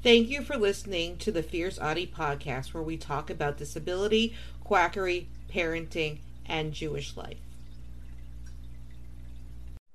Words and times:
Thank 0.00 0.28
you 0.28 0.42
for 0.42 0.56
listening 0.56 1.16
to 1.18 1.32
the 1.32 1.42
Fierce 1.42 1.76
Autie 1.76 2.06
podcast, 2.06 2.72
where 2.72 2.84
we 2.84 2.96
talk 2.96 3.30
about 3.30 3.56
disability, 3.56 4.32
quackery, 4.62 5.28
parenting, 5.52 6.20
and 6.46 6.72
Jewish 6.72 7.16
life. 7.16 7.38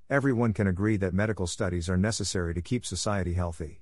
Everyone 0.09 0.51
can 0.51 0.67
agree 0.67 0.97
that 0.97 1.13
medical 1.13 1.47
studies 1.47 1.89
are 1.89 1.95
necessary 1.95 2.53
to 2.53 2.61
keep 2.61 2.85
society 2.85 3.33
healthy. 3.33 3.79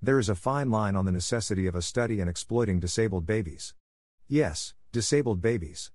There 0.00 0.18
is 0.18 0.30
a 0.30 0.34
fine 0.34 0.70
line 0.70 0.96
on 0.96 1.04
the 1.04 1.12
necessity 1.12 1.66
of 1.66 1.74
a 1.74 1.82
study 1.82 2.20
in 2.20 2.28
exploiting 2.28 2.80
disabled 2.80 3.26
babies. 3.26 3.74
Yes, 4.26 4.72
disabled 4.92 5.42
babies. 5.42 5.90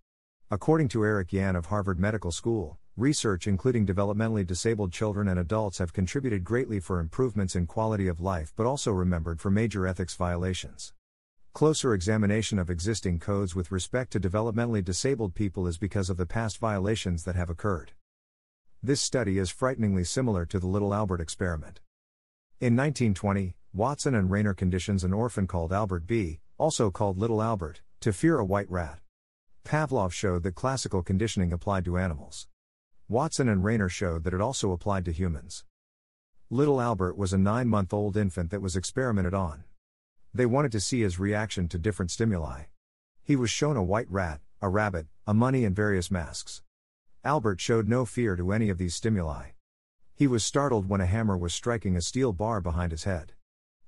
According 0.52 0.90
to 0.90 1.04
Eric 1.04 1.34
Yan 1.34 1.56
of 1.56 1.66
Harvard 1.66 2.00
Medical 2.00 2.32
School, 2.32 2.78
research 2.98 3.46
including 3.46 3.86
developmentally 3.86 4.48
disabled 4.48 4.92
children 4.92 5.28
and 5.28 5.38
adults 5.38 5.80
have 5.80 5.92
contributed 5.92 6.44
greatly 6.44 6.80
for 6.80 7.00
improvements 7.00 7.56
in 7.56 7.68
quality 7.68 8.08
of 8.08 8.22
life 8.22 8.54
but 8.56 8.66
also 8.66 8.92
remembered 8.92 9.42
for 9.42 9.52
major 9.52 9.86
ethics 9.86 10.16
violations. 10.16 10.94
Closer 11.54 11.94
examination 11.94 12.58
of 12.58 12.70
existing 12.70 13.20
codes 13.20 13.56
with 13.56 13.72
respect 13.72 14.12
to 14.12 14.20
developmentally 14.20 14.84
disabled 14.84 15.36
people 15.36 15.68
is 15.68 15.78
because 15.78 16.10
of 16.10 16.18
the 16.18 16.26
past 16.26 16.58
violations 16.58 17.24
that 17.24 17.36
have 17.36 17.50
occurred. 17.50 17.92
This 18.82 19.02
study 19.02 19.40
is 19.40 19.50
frighteningly 19.50 20.04
similar 20.04 20.46
to 20.46 20.60
the 20.60 20.68
Little 20.68 20.94
Albert 20.94 21.20
experiment. 21.20 21.80
In 22.60 22.76
1920, 22.76 23.56
Watson 23.74 24.16
and 24.16 24.32
Rayner 24.32 24.54
conditions 24.54 25.04
an 25.04 25.12
orphan 25.12 25.48
called 25.48 25.74
Albert 25.74 26.08
B., 26.08 26.40
also 26.58 26.92
called 26.92 27.18
Little 27.18 27.42
Albert, 27.42 27.82
to 28.00 28.14
fear 28.14 28.38
a 28.38 28.46
white 28.46 28.70
rat. 28.70 29.00
Pavlov 29.66 30.14
showed 30.14 30.44
that 30.44 30.56
classical 30.56 31.04
conditioning 31.04 31.52
applied 31.52 31.84
to 31.86 31.98
animals. 31.98 32.48
Watson 33.08 33.48
and 33.48 33.64
Rayner 33.64 33.88
showed 33.88 34.24
that 34.24 34.34
it 34.34 34.42
also 34.42 34.72
applied 34.72 35.06
to 35.06 35.12
humans. 35.12 35.64
Little 36.50 36.82
Albert 36.82 37.16
was 37.16 37.34
a 37.34 37.38
nine 37.38 37.68
month 37.68 37.94
old 37.94 38.18
infant 38.18 38.50
that 38.50 38.64
was 38.64 38.76
experimented 38.76 39.34
on. 39.34 39.64
They 40.34 40.48
wanted 40.48 40.72
to 40.72 40.80
see 40.80 41.02
his 41.02 41.20
reaction 41.20 41.68
to 41.68 41.78
different 41.78 42.10
stimuli. 42.10 42.64
He 43.24 43.36
was 43.36 43.52
shown 43.52 43.78
a 43.78 43.84
white 43.84 44.10
rat, 44.10 44.42
a 44.60 44.70
rabbit, 44.70 45.06
a 45.28 45.36
money, 45.36 45.66
and 45.66 45.76
various 45.76 46.10
masks. 46.10 46.64
Albert 47.24 47.62
showed 47.62 47.88
no 47.88 48.06
fear 48.06 48.36
to 48.36 48.52
any 48.52 48.70
of 48.70 48.80
these 48.80 48.96
stimuli. 48.96 49.50
He 50.16 50.26
was 50.26 50.44
startled 50.44 50.90
when 50.90 51.02
a 51.02 51.06
hammer 51.06 51.38
was 51.38 51.54
striking 51.54 51.96
a 51.96 52.02
steel 52.02 52.34
bar 52.34 52.60
behind 52.60 52.92
his 52.92 53.04
head. 53.04 53.34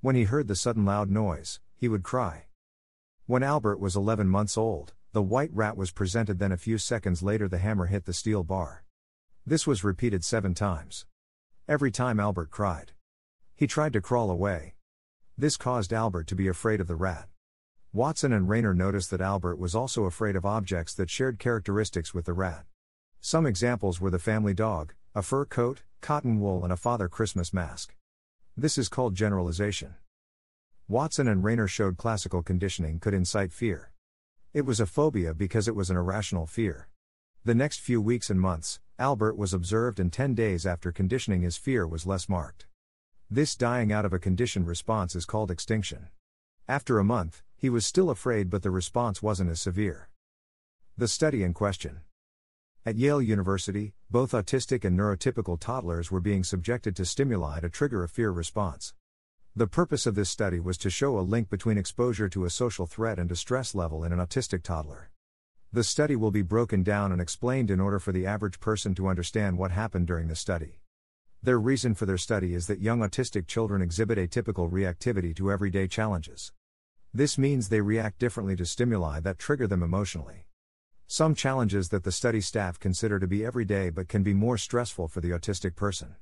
When 0.02 0.16
he 0.16 0.26
heard 0.26 0.48
the 0.48 0.56
sudden 0.56 0.86
loud 0.86 1.09
noise, 1.09 1.59
he 1.76 1.88
would 1.88 2.04
cry. 2.04 2.46
When 3.26 3.42
Albert 3.42 3.80
was 3.80 3.96
11 3.96 4.28
months 4.28 4.59
old, 4.59 4.94
the 5.12 5.24
white 5.24 5.52
rat 5.54 5.76
was 5.76 5.90
presented, 5.90 6.38
then 6.38 6.52
a 6.52 6.58
few 6.58 6.78
seconds 6.78 7.24
later, 7.24 7.48
the 7.48 7.58
hammer 7.58 7.88
hit 7.88 8.06
the 8.06 8.14
steel 8.14 8.44
bar. 8.44 8.84
This 9.50 9.66
was 9.66 9.81
repeated 9.81 10.26
seven 10.26 10.53
times. 10.53 11.06
Every 11.70 11.90
time 11.90 12.20
Albert 12.20 12.52
cried. 12.52 12.92
He 13.56 13.66
tried 13.66 13.94
to 13.94 14.02
crawl 14.02 14.30
away. 14.30 14.76
This 15.38 15.56
caused 15.56 15.94
Albert 15.94 16.28
to 16.28 16.36
be 16.36 16.50
afraid 16.50 16.81
of 16.81 16.88
the 16.88 16.98
rat. 16.98 17.30
Watson 17.94 18.34
and 18.34 18.50
Rayner 18.50 18.73
noticed 18.73 19.09
that 19.12 19.22
Albert 19.22 19.58
was 19.58 19.73
also 19.73 20.03
afraid 20.03 20.36
of 20.36 20.45
objects 20.45 20.94
that 20.95 21.09
shared 21.09 21.40
characteristics 21.40 22.14
with 22.14 22.25
the 22.25 22.34
rat. 22.34 22.66
Some 23.22 23.45
examples 23.45 24.02
were 24.02 24.09
the 24.09 24.20
family 24.20 24.53
dog, 24.53 24.94
a 25.16 25.22
fur 25.22 25.45
coat, 25.45 25.84
cotton 26.02 26.42
wool, 26.42 26.66
and 26.66 26.73
a 26.73 26.75
Father 26.75 27.08
Christmas 27.08 27.53
mask. 27.53 27.95
This 28.58 28.78
is 28.78 28.90
called 28.90 29.16
generalization. 29.16 29.95
Watson 30.90 31.30
and 31.30 31.42
Rayner 31.42 31.70
showed 31.70 31.95
classical 31.95 32.44
conditioning 32.44 33.00
could 33.00 33.14
incite 33.14 33.53
fear. 33.53 33.94
It 34.53 34.66
was 34.66 34.81
a 34.81 34.86
phobia 34.86 35.34
because 35.34 35.70
it 35.70 35.75
was 35.75 35.90
an 35.90 35.95
irrational 35.95 36.48
fear. 36.48 36.90
The 37.48 37.56
next 37.56 37.80
few 37.80 38.02
weeks 38.02 38.30
and 38.30 38.42
months, 38.42 38.81
Albert 39.00 39.38
was 39.38 39.53
observed, 39.53 40.02
and 40.02 40.12
10 40.12 40.36
days 40.36 40.66
after 40.66 40.92
conditioning, 40.92 41.44
his 41.44 41.56
fear 41.56 41.88
was 41.88 42.06
less 42.06 42.28
marked. 42.28 42.67
This 43.31 43.56
dying 43.56 43.90
out 43.90 44.03
of 44.03 44.12
a 44.12 44.20
conditioned 44.20 44.67
response 44.67 45.16
is 45.16 45.23
called 45.23 45.50
extinction. 45.50 46.09
After 46.68 47.00
a 47.00 47.06
month, 47.06 47.44
he 47.56 47.69
was 47.69 47.85
still 47.85 48.09
afraid, 48.09 48.50
but 48.50 48.63
the 48.63 48.69
response 48.69 49.24
wasn't 49.24 49.50
as 49.50 49.62
severe. 49.62 50.09
The 50.97 51.08
study 51.08 51.41
in 51.41 51.53
question. 51.53 52.02
At 52.85 52.97
Yale 52.97 53.22
University, 53.22 53.94
both 54.12 54.34
autistic 54.34 54.84
and 54.84 55.00
neurotypical 55.00 55.58
toddlers 55.58 56.12
were 56.12 56.19
being 56.19 56.44
subjected 56.44 56.97
to 56.97 57.06
stimuli 57.06 57.62
to 57.62 57.69
trigger 57.69 58.03
a 58.03 58.09
fear 58.09 58.29
response. 58.29 58.94
The 59.56 59.68
purpose 59.68 60.06
of 60.06 60.16
this 60.16 60.29
study 60.29 60.59
was 60.59 60.78
to 60.79 60.90
show 60.90 61.18
a 61.18 61.22
link 61.22 61.50
between 61.50 61.78
exposure 61.78 62.28
to 62.28 62.44
a 62.44 62.50
social 62.50 62.88
threat 62.88 63.18
and 63.18 63.29
distress 63.29 63.74
level 63.74 64.03
in 64.03 64.12
an 64.12 64.19
autistic 64.19 64.64
toddler. 64.64 65.12
The 65.73 65.83
study 65.83 66.16
will 66.16 66.31
be 66.31 66.44
broken 66.44 66.81
down 66.81 67.11
and 67.11 67.19
explained 67.19 67.69
in 67.69 67.81
order 67.81 68.00
for 68.00 68.13
the 68.13 68.25
average 68.25 68.61
person 68.61 68.95
to 68.95 69.09
understand 69.09 69.57
what 69.57 69.72
happened 69.72 70.07
during 70.07 70.29
the 70.29 70.35
study. 70.35 70.79
Their 71.44 71.59
reason 71.59 71.94
for 71.94 72.05
their 72.05 72.17
study 72.17 72.53
is 72.53 72.67
that 72.67 72.79
young 72.79 73.00
autistic 73.00 73.47
children 73.47 73.81
exhibit 73.81 74.17
atypical 74.17 74.72
reactivity 74.72 75.35
to 75.35 75.51
everyday 75.51 75.88
challenges. 75.88 76.53
This 77.13 77.38
means 77.38 77.67
they 77.67 77.81
react 77.81 78.17
differently 78.17 78.55
to 78.55 78.66
stimuli 78.66 79.19
that 79.19 79.39
trigger 79.39 79.67
them 79.67 79.83
emotionally. 79.83 80.45
Some 81.05 81.35
challenges 81.35 81.89
that 81.89 82.03
the 82.03 82.13
study 82.13 82.39
staff 82.39 82.79
consider 82.79 83.19
to 83.19 83.28
be 83.28 83.45
everyday 83.45 83.89
but 83.89 84.07
can 84.07 84.23
be 84.23 84.34
more 84.34 84.57
stressful 84.57 85.09
for 85.09 85.19
the 85.19 85.31
autistic 85.31 85.75
person. 85.75 86.16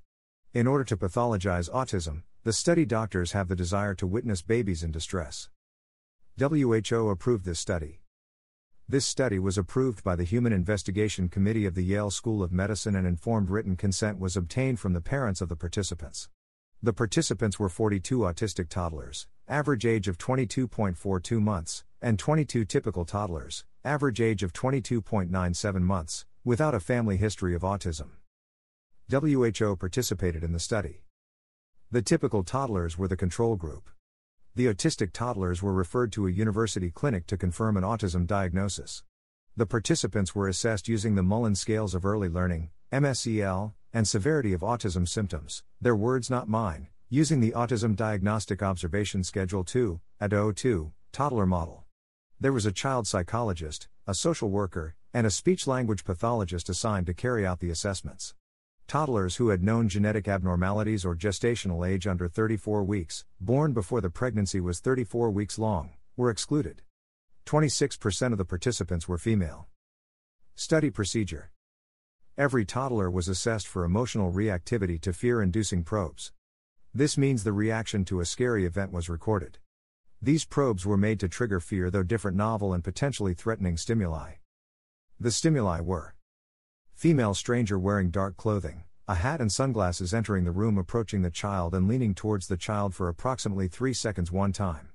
In 0.53 0.66
order 0.66 0.83
to 0.85 0.97
pathologize 0.97 1.69
autism, 1.69 2.23
the 2.44 2.53
study 2.53 2.85
doctors 2.85 3.33
have 3.33 3.47
the 3.47 3.56
desire 3.56 3.94
to 3.95 4.07
witness 4.07 4.41
babies 4.41 4.83
in 4.83 4.91
distress. 4.91 5.50
WHO 6.39 7.09
approved 7.09 7.45
this 7.45 7.59
study. 7.59 8.01
This 8.88 9.07
study 9.07 9.40
was 9.40 9.57
approved 9.57 10.03
by 10.03 10.16
the 10.16 10.23
Human 10.23 10.53
Investigation 10.53 11.28
Committee 11.28 11.66
of 11.66 11.73
the 11.73 11.81
Yale 11.81 12.12
School 12.12 12.44
of 12.44 12.51
Medicine 12.51 12.96
and 12.96 13.07
informed 13.07 13.50
written 13.50 13.75
consent 13.75 14.19
was 14.19 14.38
obtained 14.38 14.79
from 14.79 14.94
the 14.94 15.01
parents 15.01 15.41
of 15.41 15.50
the 15.50 15.56
participants. 15.56 16.29
The 16.84 16.94
participants 16.94 17.57
were 17.57 17.68
42 17.68 18.19
autistic 18.19 18.69
toddlers, 18.69 19.25
average 19.47 19.88
age 19.88 20.07
of 20.07 20.19
22.42 20.19 21.41
months, 21.41 21.84
and 22.00 22.19
22 22.19 22.63
typical 22.66 23.06
toddlers, 23.06 23.66
average 23.84 24.22
age 24.22 24.44
of 24.44 24.53
22.97 24.53 25.81
months, 25.81 26.28
without 26.44 26.75
a 26.75 26.79
family 26.79 27.18
history 27.18 27.56
of 27.56 27.63
autism. 27.63 28.09
WHO 29.09 29.75
participated 29.78 30.44
in 30.44 30.51
the 30.51 30.59
study. 30.59 31.01
The 31.90 32.03
typical 32.03 32.44
toddlers 32.44 33.00
were 33.00 33.07
the 33.07 33.18
control 33.18 33.56
group. 33.56 33.90
The 34.58 34.68
autistic 34.68 35.12
toddlers 35.12 35.62
were 35.62 35.74
referred 35.74 36.14
to 36.14 36.28
a 36.28 36.32
university 36.32 36.90
clinic 36.90 37.28
to 37.28 37.36
confirm 37.36 37.76
an 37.76 37.84
autism 37.84 38.26
diagnosis. 38.26 39.04
The 39.58 39.66
participants 39.66 40.34
were 40.34 40.48
assessed 40.48 40.88
using 40.88 41.16
the 41.16 41.24
Mullen 41.24 41.56
scales 41.56 41.94
of 41.94 42.06
early 42.06 42.30
learning, 42.30 42.70
MSEL, 42.90 43.74
and 43.92 44.08
severity 44.08 44.54
of 44.54 44.62
autism 44.62 45.06
symptoms, 45.06 45.62
their 45.82 45.94
words 45.94 46.30
not 46.30 46.48
mine, 46.48 46.88
using 47.10 47.42
the 47.42 47.52
Autism 47.52 47.98
Diagnostic 47.98 48.64
Observation 48.64 49.26
Schedule 49.26 49.66
2, 49.66 50.00
ADO2, 50.22 50.94
toddler 51.12 51.46
model. 51.46 51.84
There 52.40 52.54
was 52.54 52.66
a 52.66 52.72
child 52.72 53.08
psychologist, 53.08 53.90
a 54.08 54.14
social 54.16 54.50
worker, 54.50 54.96
and 55.14 55.28
a 55.28 55.32
speech 55.32 55.68
language 55.68 56.06
pathologist 56.06 56.70
assigned 56.70 57.08
to 57.08 57.14
carry 57.14 57.46
out 57.46 57.60
the 57.60 57.72
assessments. 57.72 58.34
Toddlers 58.88 59.38
who 59.38 59.50
had 59.50 59.63
known 59.63 59.90
genetic 59.90 60.28
abnormalities 60.28 61.06
or 61.06 61.16
gestational 61.16 61.88
age 61.88 62.06
under 62.06 62.28
34 62.28 62.84
weeks, 62.84 63.25
born 63.40 63.73
before 63.73 64.00
the 64.00 64.12
pregnancy 64.12 64.59
was 64.59 64.79
34 64.79 65.31
weeks 65.31 65.57
long, 65.57 65.94
were 66.16 66.29
excluded. 66.29 66.84
26% 67.47 68.31
of 68.31 68.38
the 68.38 68.45
participants 68.45 69.07
were 69.07 69.18
female. 69.18 69.68
Study 70.53 70.91
procedure 70.91 71.51
Every 72.38 72.63
toddler 72.66 73.09
was 73.09 73.28
assessed 73.28 73.68
for 73.68 73.85
emotional 73.85 74.31
reactivity 74.31 75.01
to 75.01 75.13
fear 75.13 75.41
inducing 75.41 75.84
probes. 75.84 76.31
This 76.94 77.18
means 77.18 77.44
the 77.44 77.53
reaction 77.53 78.06
to 78.06 78.19
a 78.19 78.25
scary 78.25 78.66
event 78.66 78.91
was 78.91 79.09
recorded. 79.09 79.57
These 80.22 80.45
probes 80.45 80.85
were 80.85 80.97
made 80.97 81.19
to 81.22 81.29
trigger 81.29 81.59
fear, 81.59 81.90
though 81.90 82.03
different 82.03 82.38
novel 82.38 82.74
and 82.74 82.84
potentially 82.84 83.34
threatening 83.34 83.78
stimuli. 83.78 84.34
The 85.19 85.31
stimuli 85.31 85.81
were 85.81 86.15
Female 86.95 87.33
stranger 87.33 87.77
wearing 87.77 88.09
dark 88.09 88.38
clothing, 88.38 88.86
a 89.06 89.15
hat 89.15 89.42
and 89.42 89.51
sunglasses 89.51 90.13
entering 90.13 90.45
the 90.45 90.51
room, 90.51 90.77
approaching 90.77 91.24
the 91.24 91.30
child 91.30 91.75
and 91.75 91.89
leaning 91.89 92.15
towards 92.15 92.47
the 92.47 92.56
child 92.56 92.95
for 92.95 93.09
approximately 93.09 93.68
three 93.68 93.94
seconds 93.94 94.31
one 94.31 94.53
time. 94.53 94.88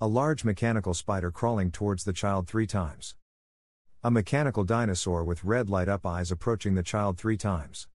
A 0.00 0.08
large 0.08 0.44
mechanical 0.44 0.92
spider 0.92 1.30
crawling 1.30 1.70
towards 1.70 2.02
the 2.02 2.12
child 2.12 2.48
three 2.48 2.66
times. 2.66 3.14
A 4.02 4.10
mechanical 4.10 4.64
dinosaur 4.64 5.22
with 5.22 5.44
red 5.44 5.70
light 5.70 5.88
up 5.88 6.04
eyes 6.04 6.32
approaching 6.32 6.74
the 6.74 6.82
child 6.82 7.16
three 7.16 7.36
times. 7.36 7.86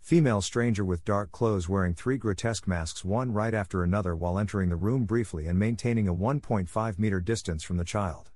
Female 0.00 0.42
stranger 0.42 0.84
with 0.84 1.04
dark 1.04 1.30
clothes 1.30 1.68
wearing 1.68 1.94
three 1.94 2.18
grotesque 2.18 2.66
masks, 2.66 3.04
one 3.04 3.32
right 3.32 3.54
after 3.54 3.84
another, 3.84 4.16
while 4.16 4.36
entering 4.36 4.68
the 4.68 4.74
room 4.74 5.04
briefly 5.04 5.46
and 5.46 5.60
maintaining 5.60 6.08
a 6.08 6.14
1.5 6.14 6.98
meter 6.98 7.20
distance 7.20 7.62
from 7.62 7.76
the 7.76 7.84
child. 7.84 8.32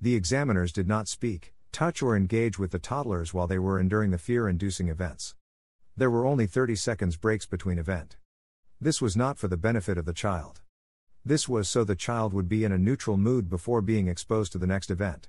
The 0.00 0.16
examiners 0.16 0.72
did 0.72 0.88
not 0.88 1.06
speak, 1.06 1.54
touch 1.72 2.02
or 2.02 2.16
engage 2.16 2.58
with 2.58 2.70
the 2.70 2.78
toddlers 2.78 3.32
while 3.32 3.46
they 3.46 3.58
were 3.58 3.78
enduring 3.78 4.10
the 4.10 4.18
fear 4.18 4.48
inducing 4.48 4.88
events. 4.88 5.34
There 5.96 6.10
were 6.10 6.26
only 6.26 6.46
30 6.46 6.76
seconds 6.76 7.16
breaks 7.16 7.46
between 7.46 7.78
event. 7.78 8.16
This 8.80 9.02
was 9.02 9.16
not 9.16 9.38
for 9.38 9.48
the 9.48 9.56
benefit 9.56 9.98
of 9.98 10.06
the 10.06 10.12
child. 10.12 10.60
This 11.24 11.48
was 11.48 11.68
so 11.68 11.84
the 11.84 11.94
child 11.94 12.32
would 12.32 12.48
be 12.48 12.64
in 12.64 12.72
a 12.72 12.78
neutral 12.78 13.16
mood 13.16 13.50
before 13.50 13.82
being 13.82 14.08
exposed 14.08 14.52
to 14.52 14.58
the 14.58 14.66
next 14.66 14.90
event. 14.90 15.28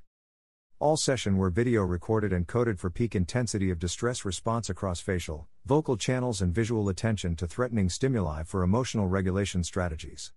All 0.80 0.98
session 0.98 1.38
were 1.38 1.50
video 1.50 1.84
recorded 1.84 2.34
and 2.34 2.48
coded 2.48 2.80
for 2.80 2.90
peak 2.90 3.14
intensity 3.14 3.70
of 3.70 3.78
distress 3.78 4.26
response 4.26 4.70
across 4.70 5.00
facial, 5.00 5.48
vocal 5.66 5.96
channels 5.96 6.42
and 6.42 6.56
visual 6.56 6.90
attention 6.90 7.36
to 7.36 7.46
threatening 7.46 7.90
stimuli 7.90 8.44
for 8.44 8.64
emotional 8.64 9.08
regulation 9.08 9.64
strategies. 9.64 10.32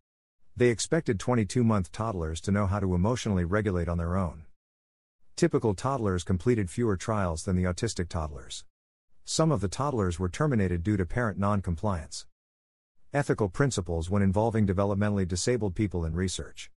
They 0.56 0.68
expected 0.68 1.18
22 1.18 1.64
month 1.64 1.92
toddlers 1.92 2.40
to 2.42 2.50
know 2.50 2.66
how 2.66 2.80
to 2.80 2.94
emotionally 2.94 3.44
regulate 3.44 3.88
on 3.88 3.98
their 3.98 4.16
own. 4.16 4.44
Typical 5.36 5.74
toddlers 5.74 6.22
completed 6.22 6.70
fewer 6.70 6.96
trials 6.96 7.42
than 7.42 7.56
the 7.56 7.64
autistic 7.64 8.08
toddlers. 8.08 8.64
Some 9.24 9.50
of 9.50 9.60
the 9.60 9.66
toddlers 9.66 10.16
were 10.16 10.28
terminated 10.28 10.84
due 10.84 10.96
to 10.96 11.04
parent 11.04 11.40
non 11.40 11.60
compliance. 11.60 12.26
Ethical 13.12 13.48
principles 13.48 14.08
when 14.08 14.22
involving 14.22 14.64
developmentally 14.64 15.26
disabled 15.26 15.74
people 15.74 16.04
in 16.04 16.14
research. 16.14 16.70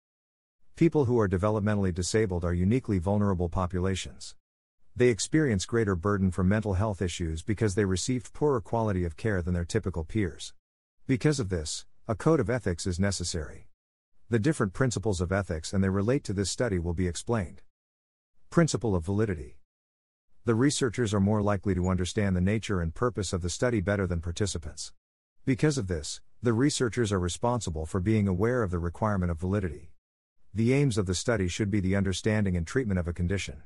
People 0.77 1.03
who 1.03 1.19
are 1.19 1.27
developmentally 1.27 1.93
disabled 1.93 2.45
are 2.45 2.53
uniquely 2.53 2.97
vulnerable 2.97 3.49
populations. 3.49 4.35
They 4.95 5.09
experience 5.09 5.65
greater 5.65 5.93
burden 5.97 6.31
from 6.31 6.47
mental 6.47 6.75
health 6.75 7.01
issues 7.01 7.41
because 7.43 7.75
they 7.75 7.83
received 7.83 8.31
poorer 8.31 8.61
quality 8.61 9.03
of 9.03 9.17
care 9.17 9.41
than 9.41 9.53
their 9.53 9.65
typical 9.65 10.05
peers. 10.05 10.53
Because 11.07 11.41
of 11.41 11.49
this, 11.49 11.85
a 12.07 12.15
code 12.15 12.39
of 12.39 12.49
ethics 12.49 12.87
is 12.87 13.01
necessary. 13.01 13.67
The 14.29 14.39
different 14.39 14.71
principles 14.71 15.19
of 15.19 15.33
ethics 15.33 15.73
and 15.73 15.83
they 15.83 15.89
relate 15.89 16.23
to 16.23 16.33
this 16.33 16.49
study 16.49 16.79
will 16.79 16.93
be 16.93 17.09
explained. 17.09 17.61
Principle 18.55 18.95
of 18.95 19.03
validity. 19.03 19.57
The 20.45 20.55
researchers 20.55 21.13
are 21.13 21.19
more 21.19 21.41
likely 21.41 21.75
to 21.75 21.89
understand 21.89 22.37
the 22.37 22.39
nature 22.39 22.79
and 22.79 22.95
purpose 22.95 23.33
of 23.33 23.41
the 23.41 23.49
study 23.49 23.81
better 23.81 24.07
than 24.07 24.21
participants. 24.21 24.93
Because 25.43 25.77
of 25.77 25.87
this, 25.87 26.21
the 26.41 26.53
researchers 26.53 27.11
are 27.11 27.19
responsible 27.19 27.85
for 27.85 27.99
being 27.99 28.29
aware 28.29 28.63
of 28.63 28.71
the 28.71 28.79
requirement 28.79 29.29
of 29.29 29.41
validity. 29.41 29.91
The 30.53 30.71
aims 30.71 30.97
of 30.97 31.05
the 31.05 31.15
study 31.15 31.49
should 31.49 31.69
be 31.69 31.81
the 31.81 31.97
understanding 31.97 32.55
and 32.55 32.65
treatment 32.65 32.97
of 32.97 33.09
a 33.09 33.13
condition. 33.13 33.63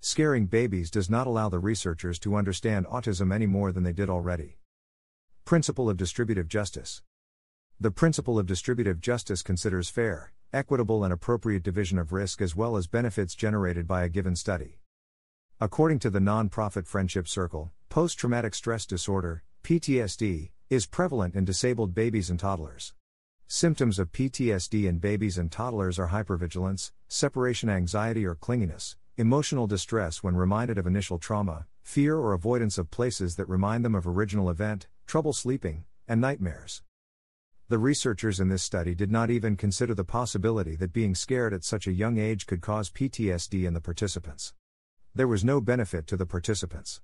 Scaring 0.00 0.46
babies 0.46 0.90
does 0.90 1.08
not 1.08 1.28
allow 1.28 1.48
the 1.48 1.60
researchers 1.60 2.18
to 2.18 2.34
understand 2.34 2.86
autism 2.86 3.32
any 3.32 3.46
more 3.46 3.70
than 3.70 3.84
they 3.84 3.92
did 3.92 4.10
already. 4.10 4.58
Principle 5.44 5.88
of 5.88 5.96
distributive 5.96 6.48
justice. 6.48 7.00
The 7.78 7.92
principle 7.92 8.40
of 8.40 8.46
distributive 8.46 9.00
justice 9.00 9.44
considers 9.44 9.88
fair, 9.88 10.32
equitable, 10.56 11.04
and 11.04 11.12
appropriate 11.12 11.62
division 11.62 11.98
of 11.98 12.12
risk 12.12 12.40
as 12.40 12.56
well 12.56 12.78
as 12.78 12.86
benefits 12.86 13.34
generated 13.34 13.86
by 13.86 14.02
a 14.02 14.08
given 14.08 14.34
study. 14.34 14.78
According 15.60 15.98
to 16.00 16.10
the 16.10 16.18
nonprofit 16.18 16.86
Friendship 16.86 17.28
Circle, 17.28 17.70
post 17.90 18.18
traumatic 18.18 18.54
stress 18.54 18.86
disorder, 18.86 19.44
PTSD, 19.62 20.50
is 20.70 20.86
prevalent 20.86 21.34
in 21.34 21.44
disabled 21.44 21.94
babies 21.94 22.30
and 22.30 22.40
toddlers. 22.40 22.94
Symptoms 23.46 23.98
of 23.98 24.10
PTSD 24.12 24.86
in 24.88 24.98
babies 24.98 25.36
and 25.38 25.52
toddlers 25.52 25.98
are 25.98 26.08
hypervigilance, 26.08 26.90
separation 27.06 27.68
anxiety 27.68 28.24
or 28.24 28.34
clinginess, 28.34 28.96
emotional 29.18 29.66
distress 29.66 30.22
when 30.22 30.36
reminded 30.36 30.78
of 30.78 30.86
initial 30.86 31.18
trauma, 31.18 31.66
fear 31.82 32.16
or 32.16 32.32
avoidance 32.32 32.78
of 32.78 32.90
places 32.90 33.36
that 33.36 33.48
remind 33.48 33.84
them 33.84 33.94
of 33.94 34.06
original 34.06 34.48
event, 34.48 34.88
trouble 35.06 35.32
sleeping, 35.32 35.84
and 36.08 36.20
nightmares. 36.20 36.82
The 37.68 37.78
researchers 37.78 38.38
in 38.38 38.48
this 38.48 38.62
study 38.62 38.94
did 38.94 39.10
not 39.10 39.28
even 39.28 39.56
consider 39.56 39.92
the 39.92 40.04
possibility 40.04 40.76
that 40.76 40.92
being 40.92 41.16
scared 41.16 41.52
at 41.52 41.64
such 41.64 41.88
a 41.88 41.92
young 41.92 42.16
age 42.16 42.46
could 42.46 42.60
cause 42.60 42.90
PTSD 42.90 43.66
in 43.66 43.74
the 43.74 43.80
participants. 43.80 44.54
There 45.16 45.26
was 45.26 45.44
no 45.44 45.60
benefit 45.60 46.06
to 46.06 46.16
the 46.16 46.26
participants. 46.26 47.00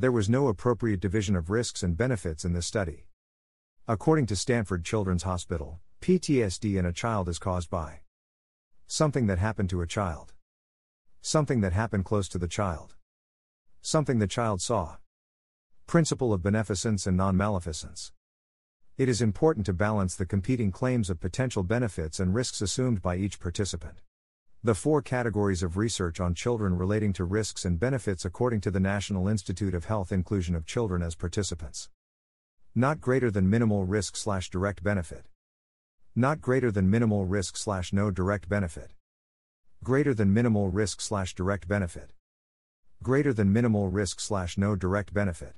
There 0.00 0.10
was 0.10 0.28
no 0.28 0.48
appropriate 0.48 0.98
division 0.98 1.36
of 1.36 1.50
risks 1.50 1.84
and 1.84 1.96
benefits 1.96 2.44
in 2.44 2.52
this 2.52 2.66
study. 2.66 3.06
According 3.86 4.26
to 4.26 4.34
Stanford 4.34 4.84
Children's 4.84 5.22
Hospital, 5.22 5.78
PTSD 6.00 6.76
in 6.80 6.84
a 6.84 6.92
child 6.92 7.28
is 7.28 7.38
caused 7.38 7.70
by 7.70 8.00
something 8.88 9.28
that 9.28 9.38
happened 9.38 9.70
to 9.70 9.82
a 9.82 9.86
child, 9.86 10.32
something 11.20 11.60
that 11.60 11.74
happened 11.74 12.04
close 12.04 12.28
to 12.30 12.38
the 12.38 12.48
child, 12.48 12.96
something 13.82 14.18
the 14.18 14.26
child 14.26 14.60
saw. 14.60 14.96
Principle 15.86 16.32
of 16.32 16.42
beneficence 16.42 17.06
and 17.06 17.16
non 17.16 17.36
maleficence. 17.36 18.10
It 18.98 19.08
is 19.08 19.22
important 19.22 19.64
to 19.66 19.72
balance 19.72 20.14
the 20.14 20.26
competing 20.26 20.70
claims 20.70 21.08
of 21.08 21.18
potential 21.18 21.62
benefits 21.62 22.20
and 22.20 22.34
risks 22.34 22.60
assumed 22.60 23.00
by 23.00 23.16
each 23.16 23.40
participant. 23.40 24.02
The 24.62 24.74
four 24.74 25.00
categories 25.00 25.62
of 25.62 25.78
research 25.78 26.20
on 26.20 26.34
children 26.34 26.76
relating 26.76 27.14
to 27.14 27.24
risks 27.24 27.64
and 27.64 27.80
benefits 27.80 28.26
according 28.26 28.60
to 28.60 28.70
the 28.70 28.80
National 28.80 29.28
Institute 29.28 29.72
of 29.72 29.86
Health 29.86 30.12
inclusion 30.12 30.54
of 30.54 30.66
children 30.66 31.02
as 31.02 31.14
participants. 31.14 31.88
Not 32.74 33.00
greater 33.00 33.30
than 33.30 33.48
minimal 33.48 33.86
risk 33.86 34.14
slash 34.14 34.50
direct 34.50 34.82
benefit. 34.82 35.24
Not 36.14 36.42
greater 36.42 36.70
than 36.70 36.90
minimal 36.90 37.24
risk 37.24 37.56
slash 37.56 37.94
no 37.94 38.10
direct 38.10 38.46
benefit. 38.50 38.90
Greater 39.82 40.12
than 40.12 40.34
minimal 40.34 40.68
risk 40.68 41.00
slash 41.00 41.34
direct 41.34 41.66
benefit. 41.66 42.10
Greater 43.02 43.32
than 43.32 43.54
minimal 43.54 43.88
risk 43.88 44.20
slash 44.20 44.58
no 44.58 44.76
direct 44.76 45.14
benefit. 45.14 45.54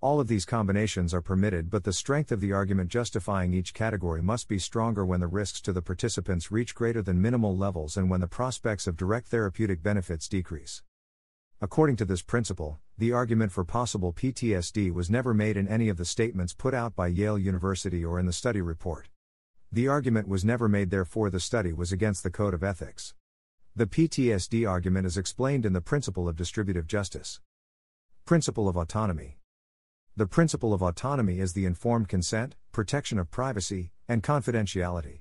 All 0.00 0.20
of 0.20 0.28
these 0.28 0.44
combinations 0.44 1.12
are 1.12 1.20
permitted, 1.20 1.70
but 1.70 1.82
the 1.82 1.92
strength 1.92 2.30
of 2.30 2.40
the 2.40 2.52
argument 2.52 2.88
justifying 2.88 3.52
each 3.52 3.74
category 3.74 4.22
must 4.22 4.46
be 4.46 4.56
stronger 4.56 5.04
when 5.04 5.18
the 5.18 5.26
risks 5.26 5.60
to 5.62 5.72
the 5.72 5.82
participants 5.82 6.52
reach 6.52 6.72
greater 6.72 7.02
than 7.02 7.20
minimal 7.20 7.56
levels 7.56 7.96
and 7.96 8.08
when 8.08 8.20
the 8.20 8.28
prospects 8.28 8.86
of 8.86 8.96
direct 8.96 9.26
therapeutic 9.26 9.82
benefits 9.82 10.28
decrease. 10.28 10.84
According 11.60 11.96
to 11.96 12.04
this 12.04 12.22
principle, 12.22 12.78
the 12.96 13.10
argument 13.10 13.50
for 13.50 13.64
possible 13.64 14.12
PTSD 14.12 14.92
was 14.92 15.10
never 15.10 15.34
made 15.34 15.56
in 15.56 15.66
any 15.66 15.88
of 15.88 15.96
the 15.96 16.04
statements 16.04 16.52
put 16.52 16.74
out 16.74 16.94
by 16.94 17.08
Yale 17.08 17.36
University 17.36 18.04
or 18.04 18.20
in 18.20 18.26
the 18.26 18.32
study 18.32 18.60
report. 18.60 19.08
The 19.72 19.88
argument 19.88 20.28
was 20.28 20.44
never 20.44 20.68
made, 20.68 20.90
therefore, 20.90 21.28
the 21.28 21.40
study 21.40 21.72
was 21.72 21.90
against 21.90 22.22
the 22.22 22.30
Code 22.30 22.54
of 22.54 22.62
Ethics. 22.62 23.14
The 23.74 23.86
PTSD 23.86 24.68
argument 24.68 25.06
is 25.06 25.18
explained 25.18 25.66
in 25.66 25.72
the 25.72 25.80
principle 25.80 26.28
of 26.28 26.36
distributive 26.36 26.86
justice. 26.86 27.40
Principle 28.24 28.68
of 28.68 28.76
autonomy. 28.76 29.37
The 30.18 30.26
principle 30.26 30.74
of 30.74 30.82
autonomy 30.82 31.38
is 31.38 31.52
the 31.52 31.64
informed 31.64 32.08
consent, 32.08 32.56
protection 32.72 33.20
of 33.20 33.30
privacy, 33.30 33.92
and 34.08 34.20
confidentiality. 34.20 35.20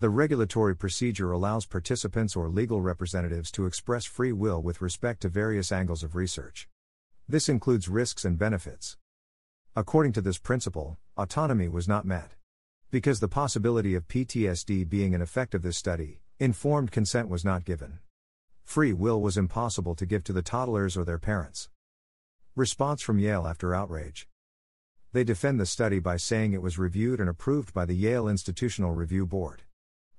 The 0.00 0.08
regulatory 0.08 0.74
procedure 0.74 1.32
allows 1.32 1.66
participants 1.66 2.34
or 2.34 2.48
legal 2.48 2.80
representatives 2.80 3.50
to 3.50 3.66
express 3.66 4.06
free 4.06 4.32
will 4.32 4.62
with 4.62 4.80
respect 4.80 5.20
to 5.20 5.28
various 5.28 5.70
angles 5.70 6.02
of 6.02 6.14
research. 6.14 6.66
This 7.28 7.50
includes 7.50 7.90
risks 7.90 8.24
and 8.24 8.38
benefits. 8.38 8.96
According 9.76 10.12
to 10.14 10.22
this 10.22 10.38
principle, 10.38 10.96
autonomy 11.18 11.68
was 11.68 11.86
not 11.86 12.06
met. 12.06 12.30
Because 12.90 13.20
the 13.20 13.28
possibility 13.28 13.94
of 13.94 14.08
PTSD 14.08 14.88
being 14.88 15.14
an 15.14 15.20
effect 15.20 15.54
of 15.54 15.60
this 15.60 15.76
study, 15.76 16.22
informed 16.40 16.90
consent 16.90 17.28
was 17.28 17.44
not 17.44 17.66
given. 17.66 17.98
Free 18.64 18.94
will 18.94 19.20
was 19.20 19.36
impossible 19.36 19.94
to 19.94 20.06
give 20.06 20.24
to 20.24 20.32
the 20.32 20.40
toddlers 20.40 20.96
or 20.96 21.04
their 21.04 21.18
parents. 21.18 21.68
Response 22.54 23.00
from 23.00 23.18
Yale 23.18 23.46
after 23.46 23.74
outrage. 23.74 24.28
They 25.14 25.24
defend 25.24 25.58
the 25.58 25.64
study 25.64 26.00
by 26.00 26.18
saying 26.18 26.52
it 26.52 26.60
was 26.60 26.78
reviewed 26.78 27.18
and 27.18 27.30
approved 27.30 27.72
by 27.72 27.86
the 27.86 27.94
Yale 27.94 28.28
Institutional 28.28 28.92
Review 28.92 29.24
Board. 29.24 29.62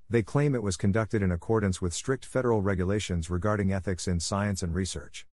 They 0.10 0.24
claim 0.24 0.56
it 0.56 0.64
was 0.64 0.76
conducted 0.76 1.22
in 1.22 1.32
accordance 1.32 1.80
with 1.80 1.94
strict 1.94 2.26
federal 2.26 2.64
regulations 2.64 3.30
regarding 3.30 3.72
ethics 3.72 4.08
in 4.08 4.20
science 4.20 4.64
and 4.64 4.74
research. 4.74 5.28